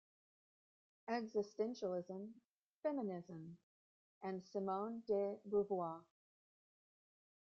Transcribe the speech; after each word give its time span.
"Existentialism, 1.11 2.33
Feminism 2.81 3.59
and 4.23 4.43
Simone 4.43 5.01
De 5.05 5.37
Beauvoir". 5.47 6.03